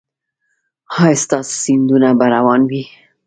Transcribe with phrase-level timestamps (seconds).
[1.01, 2.83] ایا ستاسو سیندونه به روان وي؟